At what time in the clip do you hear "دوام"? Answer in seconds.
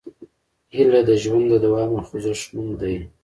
1.65-1.89